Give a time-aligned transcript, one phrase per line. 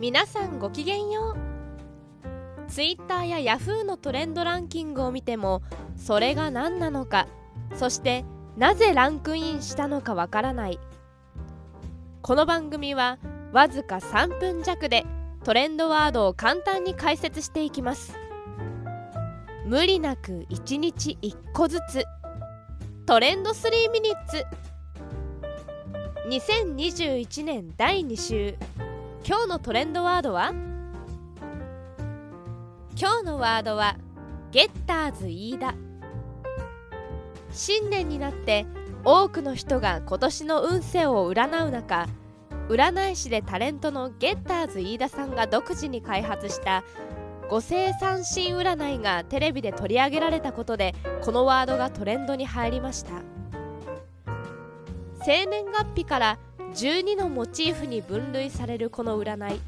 [0.00, 2.70] 皆さんごきげんよう。
[2.70, 5.60] Twitter や Yahoo のトレンドランキングを見ても
[5.94, 7.26] それが何なのか
[7.74, 8.24] そして
[8.56, 10.78] なぜランクインしたのかわからない。
[12.22, 13.18] この番組は
[13.52, 15.04] わずか3分弱で
[15.44, 18.14] トレンドワードを簡単に解説していきます。
[19.66, 22.06] 無理なく1日1個ずつ
[23.04, 24.46] トレンド3ミニッツ。
[26.26, 28.69] 2021年第2週。
[29.22, 30.54] 今日のトレンドワードは？
[32.96, 33.96] 今日のワードは
[34.50, 35.74] ゲッターズ飯田。
[37.52, 38.64] 新年になって
[39.04, 42.08] 多くの人が今年の運勢を占う中
[42.70, 46.82] 占い師でタレントのゲッターズ飯田さんが独自に開発した
[47.50, 53.10] 五星三神占いがテレビで取り上げられたことでこのワードがトレンドに入りました。
[55.22, 56.38] 生年月日から
[56.74, 59.60] 12のモチーフに分類されるこの占い。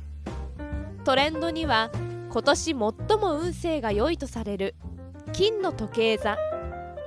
[1.05, 1.91] トレンドには
[2.31, 2.93] 今年最も
[3.39, 4.75] 運勢が良いとされる
[5.33, 6.39] 金の時計座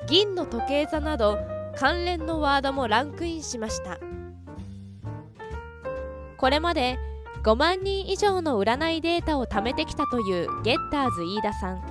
[0.08, 1.40] 銀の時計座など
[1.76, 3.98] 関連のワードもランクインしました。
[6.38, 7.00] これまで
[7.44, 11.82] 5万人以上の占いデータを貯めてきたというゲッターズ飯田さん。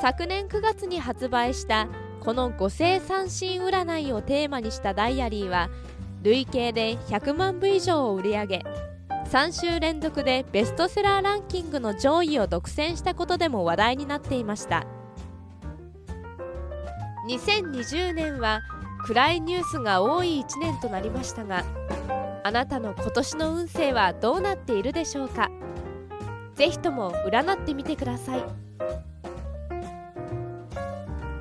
[0.00, 1.88] 昨年9月に発売した
[2.20, 5.70] この五星三神占いをテーマにしたダイアリーは
[6.28, 8.64] 累計で100万部以上を売り上げ
[9.30, 14.86] 3週連続でベストセラーランキングの上位を独占したことでも話題になっていました。
[17.28, 18.60] 2020年は
[19.04, 21.64] 暗いニュースが多い1年となりましたが
[22.42, 25.50] あなたの今年の運勢はどうなっているでしょうか。
[26.54, 28.44] ぜひとも占ってみてください。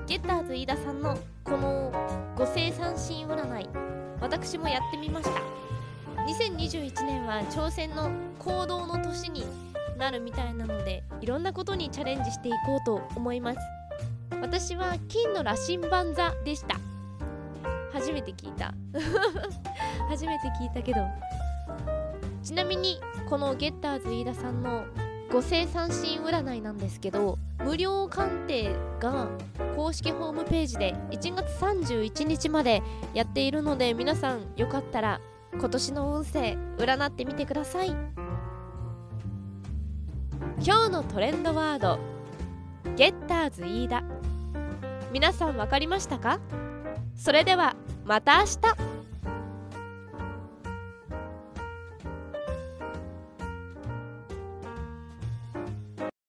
[0.05, 1.91] ゲッターズ飯田さんのこの
[2.37, 3.86] 五星三神占い。
[4.29, 5.41] 私もやってみました。
[6.25, 9.45] 2021年は挑戦の行動の年に
[9.97, 13.59] なるみたいなのでいろんなことにチャレンジしていこうと思います。
[14.41, 16.75] 私は金の羅針盤座でした。
[17.93, 18.73] 初めて聞いた。
[20.09, 20.99] 初めて聞いたけど。
[22.43, 22.99] ちなみに
[23.29, 24.85] このゲッターズ飯田さんの
[25.31, 29.27] 五星三神占いなんですけど無料鑑定が
[29.75, 32.81] 公式ホームページで1月31日まで
[33.13, 35.21] やっているので皆さんよかったら
[35.53, 37.89] 今年の運勢占ってみてください。
[40.59, 41.99] 今日のトレンドワード
[42.95, 44.03] ゲッターズ飯田。
[45.11, 46.39] 皆さん分かりましたか？
[47.15, 48.96] それではまた明日。